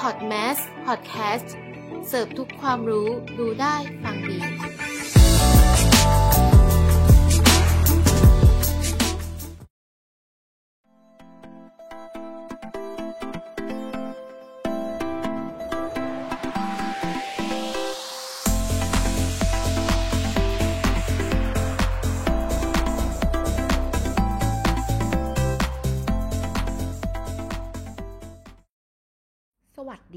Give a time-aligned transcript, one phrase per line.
[0.00, 0.56] พอดแมส
[0.86, 1.54] พอดแคสต์
[2.08, 3.08] เสิร์ฟทุกความรู้
[3.38, 4.38] ดูได้ฟังดี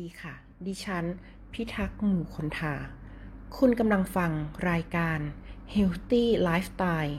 [0.04, 0.36] ดีค่ะ
[0.68, 1.06] ดิฉัน
[1.54, 2.76] พิทักษ์หมู่คนทา
[3.58, 4.32] คุณกำลังฟัง
[4.70, 5.20] รายการ
[5.74, 7.14] Healthy Lifestyle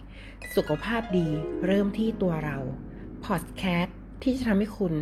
[0.54, 1.28] สุขภาพดี
[1.66, 2.58] เริ่มที่ตัวเรา
[3.24, 4.94] พอดแคสต์ที่จะทำให้คุณ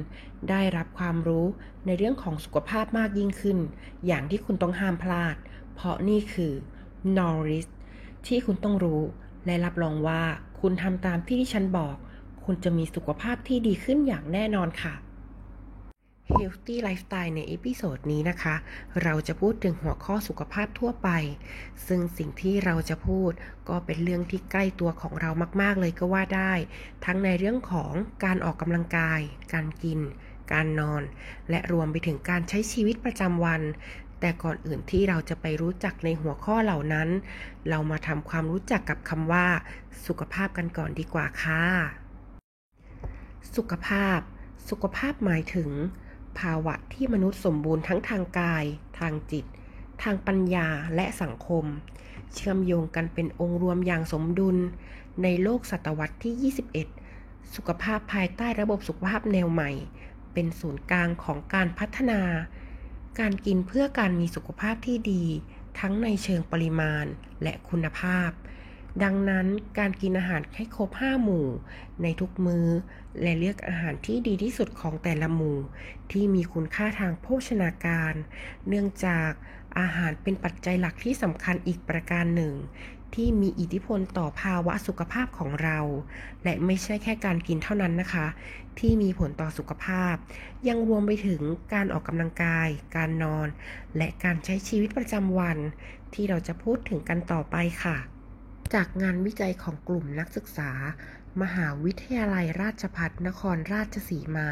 [0.50, 1.46] ได้รับความรู้
[1.86, 3.58] ในเรื่องของสุขภาพมากยิ่งขึ้น
[4.06, 5.36] อย่างที่คุณต้องห้ามพลาด
[5.74, 6.52] เพราะนี่คือ
[7.14, 7.70] Knowledge
[8.26, 9.02] ที่คุณต้องรู้
[9.46, 10.22] และรับรองว่า
[10.60, 11.96] คุณทำตามที่ที่ฉันบอก
[12.44, 14.94] คุณจะมีสุขภาพที่ดีขึ้นอย่างแน่นอนค่ะ
[16.30, 18.54] Healthy Lifestyle ใน episode นี้นะคะ
[19.02, 21.08] เราจะพูดถึงหัวข้อสุขภาพทั่วไป
[21.86, 23.32] ซึ่งสิ่งที่เราจะพูด
[23.68, 25.30] ก็เป็นเรื่องที่ใกล้ตัวของเรา
[25.62, 26.52] มากๆเลยก็ว่าได้
[27.04, 27.92] ทั้งในเรื่องของ
[28.24, 29.20] การออกกำลังกาย
[29.52, 30.00] การกิน
[30.52, 31.02] การนอน
[31.50, 33.62] และรวมไปถึงการใช้ชีวิตประจำวัน
[34.20, 37.08] แต่ก่อนอื่นที่เราจะไปรู้จักในหัวข้อเหล่านั้น
[37.68, 39.46] เรามาทำความรู้จักกับคำว่า
[40.06, 41.64] สุขภาพกันก่อนดีกว่าค่ะ
[43.56, 44.18] สุขภาพ
[44.68, 45.70] สุขภาพหมายถึง
[46.40, 48.64] ภาวะที่มนุษย์สมบูรณ์ทั้งทางกาย
[48.98, 49.44] ทางจิต
[50.02, 51.64] ทางปัญญาและสังคม
[52.34, 54.56] เชื่อมโยงกันเป็นองค์รวมอย่างสมดุล
[55.22, 56.52] ในโลกศตวรรษที่
[56.98, 59.70] 21 สุขภาพภายใต้ระบบสุขภาพแนวใหม่
[60.32, 62.20] เป็นศูนย์กลางของการพัฒนา
[63.18, 65.24] การกินเพื่อการมีสุขภาพที่ดี
[65.80, 67.04] ทั้งในเชิงปริมาณ
[67.42, 68.30] และคุณภาพ
[69.02, 69.46] ดังนั้น
[69.78, 71.46] การกินอาหารให้ครบ 5 หมู่
[72.02, 72.66] ในทุกมือ้อ
[73.22, 75.58] และเลือกอาหารที่ดีที่สุดของแต่ละหมู่
[76.12, 78.14] ที่มีคุณค่าทางโภชนาการ
[78.68, 79.30] เนื่องจาก
[79.78, 82.54] อาหารเป็นปัจจัยหลักที่สำคัญอีกประการหนึ่ง
[83.14, 85.78] ที่มีอิทธิพลต่อภาวะสุขภาพของเรา
[86.44, 88.26] และไม่ใช่แค่การกินเท่านั้นนะคะ
[88.78, 90.14] ที่มีผลต่อสุขภาพ
[90.68, 91.40] ยังรวมไปถึง
[91.72, 93.48] การออกกำลังกาย การนอน
[93.96, 95.58] และการใช้ชีวิตประจำวัน
[96.14, 98.11] ที่เราจะพูดถึงกันต่อไปค่ะ
[98.74, 100.70] จากงานวิจัยของกลุ่มนักศึกษา
[101.42, 104.48] มหาวิทยาลัยราชภัฏนครราชสีมา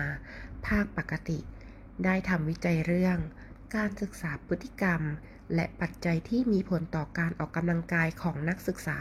[0.67, 1.39] ภาคปกติ
[2.05, 3.19] ได้ทำวิจัยเรื่อง
[3.77, 5.03] การศึกษาพฤติกรรม
[5.55, 8.99] และปัจจัยที่มีผลต่อการออกกำลังกายของนักศึกษา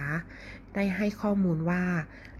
[0.75, 1.83] ได้ให้ข้อมูลว่า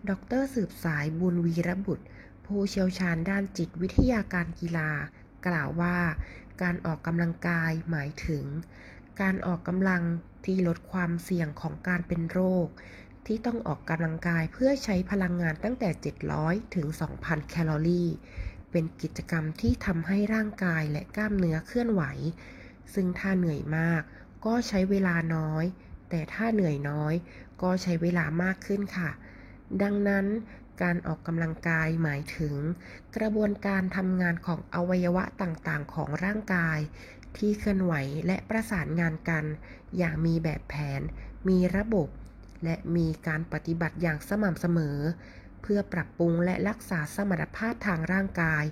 [0.09, 2.05] ดรสืบสายบุญวีรบุตร
[2.45, 4.91] ผู้เชี่ยวชาญด้านจิตวิทยาการกีฬา
[5.47, 5.97] กล่าวว่า
[6.61, 8.45] การออกกำลังกายหมายถึง
[9.21, 10.03] การออกกำลัง
[10.45, 12.67] ที่ลดความเสี่ยงของการเป็นโรค
[13.25, 15.89] ที่ต้องออกกำลังกายเพื่อใช้พลังงานตั้งแต่
[16.31, 16.87] 700 ถึง
[17.19, 18.09] 2,000 แคลอรี่
[18.71, 22.03] เป็นกิจกรรมที่ทำให้ร่างกายและกล้ามเนื้อเคลื่อนไหว
[22.93, 24.01] ซึ่งถ้าเหนื่อยมาก
[24.45, 25.65] ก็ใช้เวลาน้อย
[26.09, 27.13] แต่ถ้าเหนื่อยน้อย
[27.61, 29.09] ก็ใช้เวลามากขึ้นค่ะ
[29.81, 30.25] ดังนั้น
[30.81, 32.55] การออกกำลังกายหมายถึง
[33.17, 36.79] กระบวนการทำงานของอวัยวะต่างๆ ของร่างกาย
[37.37, 37.93] ที่เคลื่อนไหว
[38.27, 39.45] และประสานงานกัน
[39.97, 41.01] อย่างมีแบบแผน
[41.49, 42.09] มีระบบ
[42.63, 44.97] และมีการปฏิบัติอย่างสม่ำเสมอ
[45.61, 48.63] เพื่อปรับปรุงและรักษาสมรรถภาพทางร่างกาย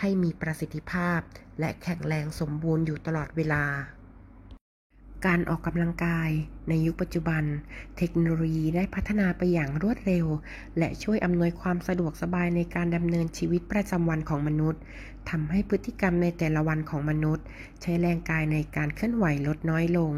[0.00, 1.20] ให้มีประสิทธิภาพ
[1.60, 3.64] และแข็งแรงสมบูรณ์อยู่ตลอดเวลา
[5.26, 6.30] การออกกำลังกาย
[6.68, 7.44] ในยุคปัจจุบัน
[7.98, 10.26] เทคโนโลยีได้พัฒนาไปอย่างรวดเร็ว
[10.78, 14.80] และช่วยอำนวยความสะดวกสบายในการดำเนินชีวิตประจำวันของมนุษย์
[15.30, 17.44] ทำให้พฤติกรรมในแต่ละวันของมนุษย์
[17.82, 20.12] ใช้แรงกายในการเคลื่อนไหวลดน้อยลง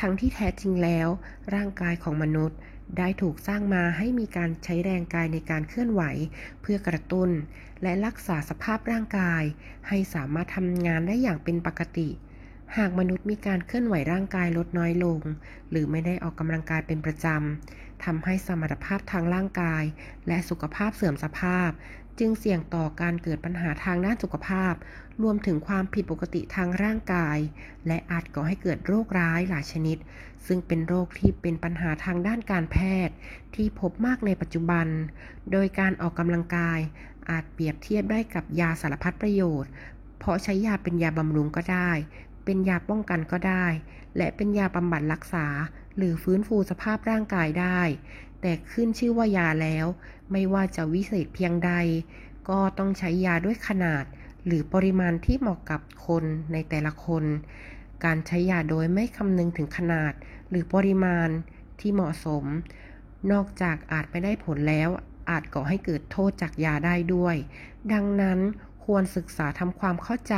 [0.00, 1.08] ทั้งที่แท้จริงแล้ว
[1.54, 2.58] ร่างกายของมนุษย์
[2.98, 6.02] ได้ถูกสร้างมาให้มีการใช้แรงกายในการเคลื่อนไหว
[6.60, 7.30] เพื่อกระตุ้น
[7.82, 9.42] และรักษาสภาพร่างกาย
[9.88, 12.10] ให้สามารถทำงานได้อย่างเป็นปกติ
[12.78, 15.18] หากมนุษย์มีการเคลื่อนไหวร่างกายลดน้อยลง
[15.70, 19.82] หรือไม่ได้ออกกำลังกายเป็นประจำทำให้สมรรถภาพทางร่างกาย
[20.28, 21.70] และสุขภาพเสื่อมสภาพ
[22.18, 24.74] จึงเสี่ยงต่อการเกิดปัญหาทางด้านสุขภาพ
[25.22, 27.38] รวมถึงความผิดปกติทางร่างกาย
[27.86, 29.98] และอาจก่อให้เกิดโรคร้ายหลายชนิด
[30.46, 32.76] ซึ่งเป็นโรคที่เป็นปัญหาทางด้านการแพ
[33.06, 33.14] ทย์
[33.54, 34.86] ที่พบมากในปัจจุบัน
[35.52, 36.78] โดยการออกกำลังกาย
[37.30, 39.70] อาจเปรียบเทียบได้กับยาสารพัดประโยชน์
[40.18, 41.90] เพราะใช้ยาเป็นยาบำรุงก็ได้
[42.44, 43.66] เป็นยาป้องกันก็ได้
[44.16, 45.46] และเป็นยาบำบัดรักษา
[45.96, 47.80] หรือฟื้นฟูสภาพร่างกายได้
[48.40, 49.86] แต่ขึ้นชื่อว่ายาแล้ว
[50.32, 51.72] ไม่ว่าจะวิเศษเพียงใด
[52.48, 54.04] ก็ต้องใช้ยาด้วยขนาด
[54.46, 57.24] หรือปริมาณที่เหมาะกับคนในแต่ละคน
[58.04, 60.12] การใช้ยาโดยไม่คำนึงถึงขนาด
[60.50, 61.28] หรือปริมาณ
[61.80, 62.44] ที่เหมาะสม
[63.32, 64.88] นอกจากอาจไม่ได้ผลแล้ว
[65.30, 67.36] อาจก่อให้เกิดโทษจากยาได้ด้วย
[67.92, 68.38] ดังนั้น
[68.84, 70.36] ควรศึกษาทำความเข้าใจ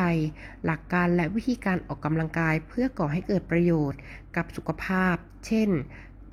[0.64, 4.00] หลักการและวิธีการออกกำลังกายเพื่อก่อให้เกิดประโยชน์
[4.36, 5.14] กับสุขภาพ
[5.46, 5.70] เช่น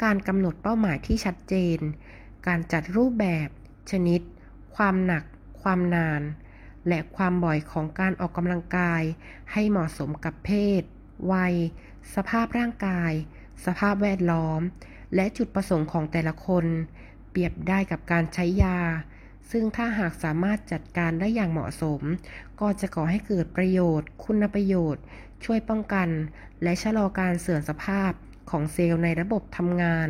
[0.04, 1.80] การกำหนดเป้าหมายที่ชัดเจน
[2.48, 3.50] การจัดรูปแบบ
[3.92, 4.22] ชนิด
[4.76, 5.24] ความหนัก
[5.62, 6.22] ความนาน
[6.88, 9.02] และความบ่อยของการออกกำลังกาย
[9.52, 10.84] ให้เหมาะสมกับเพศ
[11.32, 11.56] วัย
[12.16, 13.12] สภาพร่างกาย
[13.66, 14.62] สภาพแวดล้อม
[15.16, 16.66] และจุดประสงค์ของแต่ละคน
[17.30, 18.80] เปรียบได้กับการใช้ยา
[19.52, 22.02] ซึ่งถ้าหากสามารถจัดการได้อย่างเหมาะสม
[22.60, 25.04] ก็จะก่อให้เกิดประโยชน์ คุณประโยชน์
[25.46, 26.10] ช่วยป้องกัน
[26.64, 28.12] และชะลอการเสื่อมสภาพ
[28.50, 30.08] ของเซลล์ในระบบทำงาน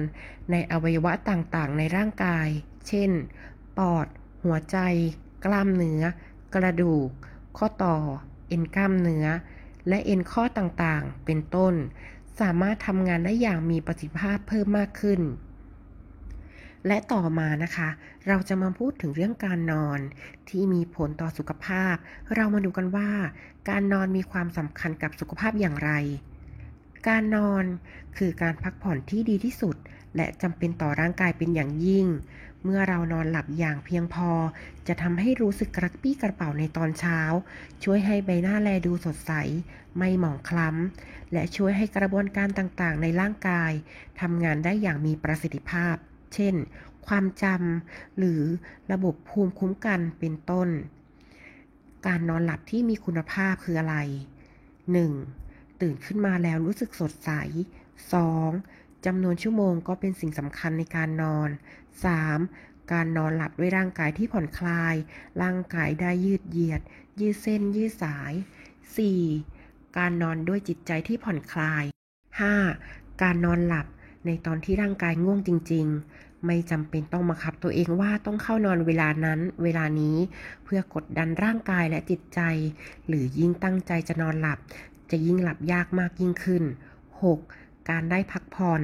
[0.51, 2.47] ในอวัยวะต่างๆ ในร่างกาย
[2.87, 3.11] เช่น
[3.77, 4.07] ปอด
[4.43, 4.77] หัวใจ
[5.45, 6.01] กล้ามเนื้อ
[6.55, 7.09] กระดูก
[7.57, 7.97] ข้อต่อ
[8.47, 9.25] เอ็นกล้ามเนื้อ
[9.87, 11.73] และเอ็นข้อต่างๆ เป็นต้น
[12.39, 15.21] สามารถทำงานได้อย่างมีประสิทธิภาพเพิ่มมากขึ้น
[16.87, 17.89] และต่อมานะคะ
[18.27, 19.99] เราจะมาพูดถึงเรื่องการนอน
[20.49, 21.95] ที่มีผลต่อสุขภาพ
[22.35, 23.09] เรามาดูกันว่า
[23.69, 25.91] การนอนมีความสำคัญกับสุขภาพอย่างไร
[27.07, 27.63] การนอน
[28.17, 29.75] คือการพักผ่อนที่ดีที่สุด
[30.15, 32.07] และจำเป็นต่อร่างกายเป็นอย่างยิ่ง
[32.63, 34.31] เมื่อเรานอนหลับอย่างเพียงพอ
[34.87, 37.19] จะทำให้รู้สึกกระปี้กระเป๋าในตอนเช้า
[37.83, 39.31] ช่วยให้ใบหน้าแลดูสดใส
[39.97, 43.71] ไม่หมองคล้ำ และช่วยให้กระบวนการต่างๆ ในร่างกาย
[44.21, 45.95] ทำงานได้อย่างมีประสิทธิภาพ
[46.35, 46.55] เช่น
[47.07, 48.41] ความจำหรือ
[48.91, 50.69] ระบบภูมิคุ้มกันเป็นต้น
[52.07, 53.97] การนอนหลับที่มีคุณภาพคืออะไร
[55.09, 55.81] 1.
[55.81, 57.31] ตื่นขึ้นมาแล้วรู้สึกสดใส
[58.19, 59.05] 2.
[59.05, 61.49] จำนวนชั่วโมงก็เป็นสิ่งสำคัญในการนอน
[62.19, 62.91] 3.
[62.91, 64.95] การนอนหลับด้วยร่างกายที่ผ่อนคลาย
[65.41, 66.81] ร่างกายได้ยืดเหยียด
[67.19, 68.33] ยืดเส้น ยืดสาย
[69.15, 69.97] 4.
[69.97, 71.83] การนอนด้วยจิตใจที่ผ่อนคลาย
[72.53, 73.21] 5.
[73.21, 73.87] การนอนหลับ
[74.25, 75.85] ในตอนที่ร่างกายง่วงจริง
[76.15, 80.17] ๆ ไม่จำเป็นต้องบังคับตัวเองว่าต้องเข้านอนเวลานั้น เวลานี้
[80.63, 82.39] เพื่อกดดันร่างกายและจิตใจ
[83.07, 84.59] หรือยิ่งตั้งใจจะนอนหลับ
[85.11, 86.63] จะยิ่งหลับยากมากยิ่งขึ้น
[87.25, 87.89] 6.
[87.89, 88.81] การได้พักผ่อน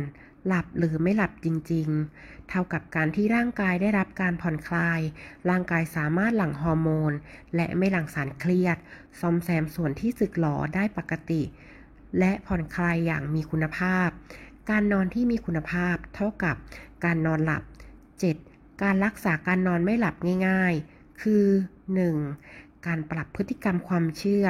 [0.47, 4.99] หลับหรือไม่หลับจริงๆ เท่ากับการที่ร่างกายได้รับการผ่อนคลาย
[5.49, 7.11] ร่างกายสามารถหลั่งฮอร์โมน
[7.55, 8.77] และไม่หลั่งสารเครียด
[9.19, 11.41] ซ่อมแซมส่วนที่สึกหรอได้ปกติ
[12.19, 14.09] และผ่อนคลายอย่างมีคุณภาพ
[14.69, 16.55] การนอนที่มีคุณภาพเท่ากับ
[17.05, 17.63] การนอนหลับ
[18.21, 18.83] 7.
[18.83, 20.15] การรักษาการนอนไม่หลับ
[20.47, 21.45] ง่ายๆ คือ
[22.15, 22.85] 1.
[22.87, 24.45] การปรับพฤติกรรมความเชื่อ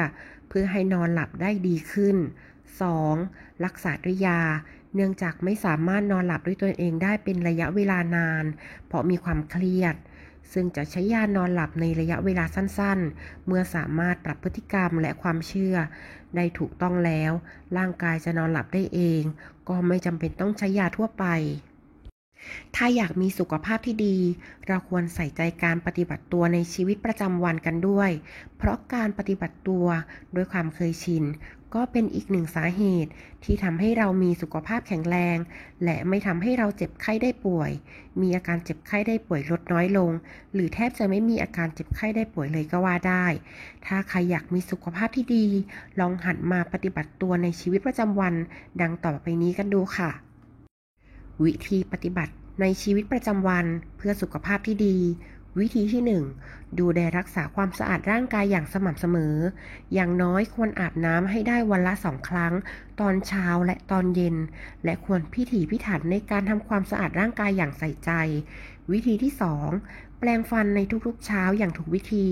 [0.48, 2.16] เพื่อให้นอนหลับได้ดีขึ้น
[2.90, 3.64] 2.
[3.64, 4.40] รักษาด้วยยา
[4.94, 8.44] เนื่องจากไม่สามารถนอนหลับด้วยตนเองได้เป็นระยะเวลานาน
[8.86, 9.94] เพราะมีความเครียด
[10.52, 15.76] ซึ่งจะใช้ยานอนหลับในระยะเวลาสั้นๆ เมื่อสามารถปรับพฤติกรรมและความเชื่อ
[16.36, 17.32] ได้ถูกต้องแล้ว
[17.76, 19.22] ร่างกายจะนอนหลับได้เอง
[19.68, 21.26] ก็ไม่จำเป็นต้องใช้ยาทั่วไป
[22.76, 24.16] ถ้าอยากมีสุขภาพที่ดี
[24.66, 28.10] เราควรใส่ใจการปฏิบัติตัวในชีวิตประจำวันกันด้วย
[28.56, 29.86] เพราะการปฏิบัติตัว
[30.34, 31.24] ด้วยความเคยชิน
[31.74, 33.10] ก็เป็นอีกหนึ่งสาเหตุ
[33.44, 35.36] ที่ทำให้เรามีสุขภาพแข็งแรง
[35.84, 37.70] และไม่ทำให้เราเจ็บไข้ได้ป่วย
[38.20, 40.10] มีอาการเจ็บไข้ได้ป่วยลดน้อยลง
[40.52, 43.26] หรือแทบจะไม่มีอาการเจ็บไข้ได้ป่วยเลยก็ว่าได้
[43.86, 45.46] ถ้าใครอยากมีสุขภาพที่ดี
[46.00, 48.34] ลองหันมาปฏิบัติตัวในชีวิตประจำวัน
[48.80, 50.10] ดังต่อไปนี้กันดูค่ะ
[51.44, 53.66] วิธีปฏิบัติในชีวิตประจำวัน
[53.96, 54.96] เพื่อสุขภาพที่ดี
[55.58, 56.02] วิธีที่
[56.42, 59.34] 1 ดูแลรักษาความสะอาดร่างกายอย่างสม่ำเสมอ
[59.94, 62.52] อย่างน้อยควรอาบน้ำให้ได้วันละสองครั้ง
[63.00, 64.36] ตอนเช้าและตอนเย็น
[64.84, 68.10] และควรพิถีพิถันในการทำความสะอาดร่างกายอย่างใส่ใจ
[68.90, 69.32] วิธีที่
[69.72, 72.28] 2 แปรงฟันในทุกๆเช้าอย่างถูกวิธี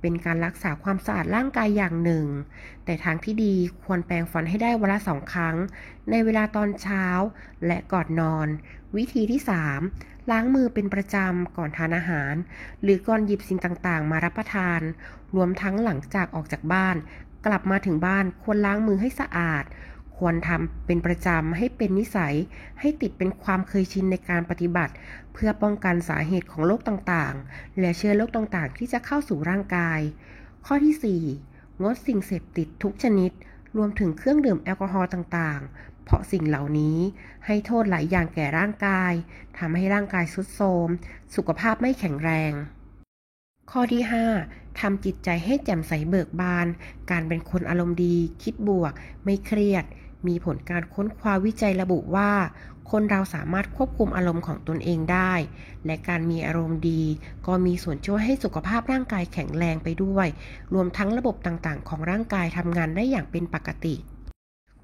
[0.00, 2.26] เป็นการรักษาความสะอาดร่างกายอย่างหนึ่ง
[2.84, 5.56] แต่ทางที่ดีควรแปรงฟันให้ได้วันละสองครั้ง
[6.10, 7.06] ในเวลาตอนเช้า
[7.66, 8.48] และก่อนนอน
[8.96, 9.40] วิธีที่
[9.84, 12.34] 3 ล้างมือเป็นประจำก่อนทานอาหาร
[12.82, 14.80] หรือก่อนหยิบสิ่งต่างๆ มารับประทาน
[15.34, 16.96] รวมทั้งหลังจากออกจากบ้าน
[17.46, 19.64] กลับมาถึงบ้านควรล้างมือให้สะอาด
[20.18, 22.34] ควรทำเป็นประจำให้เป็นนิสัย
[22.80, 24.92] ให้ติดเป็นความเคยชินในการปฏิบัติ
[25.32, 30.00] เพื่อป้องกันสาเหตุของโรคต่างๆ และเชื้อโรคต่างๆ ที่จะเข้าสู่ร่างกาย
[30.66, 33.32] ข้อที่ 4 งดสิ่งเสพติดทุกชนิด
[33.76, 36.98] รวมถึงเครื่องดื่มแอลกอฮอล์ต่างๆ เพราะสิ่งเหล่านี้
[37.46, 39.12] ให้โทษหลายอย่างแก่ร่างกาย
[39.58, 40.88] ทำให้ร่างกายทรุดโทรม
[41.34, 42.52] สุขภาพไม่แข็งแรง
[43.70, 44.02] ข้อที่
[44.40, 46.66] 5ทำจิตใจให้แจ่มใสเบิกบาน
[47.10, 48.92] การเป็นคนอารมณ์ดี คิดบวก
[49.24, 49.84] ไม่เครียด
[50.26, 52.30] มีผลการค้นคว้าวิจัยระบุว่า
[52.90, 55.32] คนเราสามารถควบคุมอารมณ์ของตนเองได้
[55.86, 57.02] และการมีอารมณ์ดี
[57.46, 60.26] ก็มีส่วนช่วยให้สุขภาพร่างกายแข็งแรงไปด้วย
[60.74, 63.94] รวมทั้งระบบต่างๆ ของร่างกายทำงานได้อย่างเป็นปกติ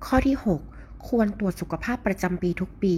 [0.05, 0.37] ข้อที่
[0.73, 2.97] 6 ควรตรวจสุขภาพประจำปีทุกปี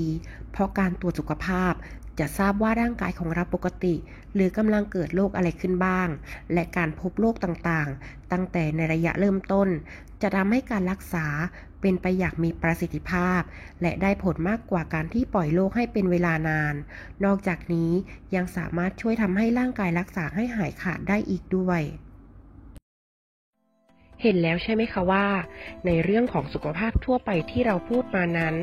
[0.50, 1.72] เพราะการตรวจสุขภาพ
[2.18, 3.94] จะทราบว่าร่างกายของเราปกติ
[4.34, 6.08] หรือกำลังเกิดโรคอะไรขึ้นบ้าง
[6.52, 9.68] และการพบโรคต่างๆ ตั้งแต่ในระยะเริ่มต้น
[10.22, 11.26] จะทำให้การรักษา
[11.80, 13.40] เป็นไปอย่างมีประสิทธิภาพ
[13.82, 16.74] และได้ผลมากกว่าการที่ปล่อยโรคให้เป็นเวลานาน
[17.24, 17.90] นอกจากนี้
[18.34, 21.80] ยังสามารถช่วยทำให้ร่างกายรักษาให้หายขาดได้อีกด้วย
[24.24, 25.26] เห็นแล้วใช่ไหมคะว่า
[25.86, 28.54] ในเรื่องของสุขภาพทั่วไปที่เราพูดมานั้น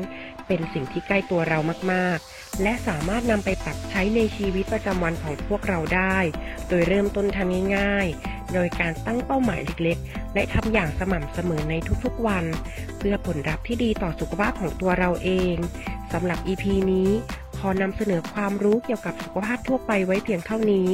[0.46, 1.58] เป็นสิ่งที่ใกล้ตัวเรา
[1.92, 6.18] มากๆ และสามารถนำไปปรับใช้ในชีวิตประจำวันของพวกเราได้
[6.68, 12.44] โดยเริ่มต้นทำง่ายๆ โดยการตั้งเป้าหมายเล็กๆ และทำอย่างสม่ำเสมอในทุกๆวัน
[12.98, 15.56] เพื่อผลลัพธ์ที่ดีต่อสุขภาพของตัวเราเอง
[16.12, 17.10] สำหรับ EP นี้
[17.66, 20.88] อนำเสนอความรู้เกี่ยวกับสุขภาพทั่วไปไว้เพียงเท่านี้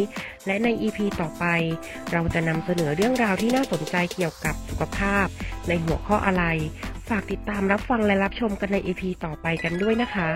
[0.47, 1.45] และใน EP ต่อไป
[2.13, 5.27] เราจะนำเสนอเรื่องราวที่น่าสนใจเกี่ยวกับสุขภาพ
[5.69, 6.45] ในหัวข้ออะไร
[7.09, 10.31] ฝากติดตามรับฟังและรับชมกันใน EP ต่อไปกันด้วยนะคะ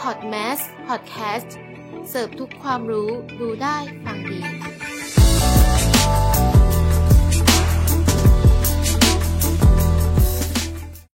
[0.00, 1.56] พอดแมสพอดแคสต์
[2.08, 4.40] เสิร์ฟทุกความรู้ ดูได้ ฟังดี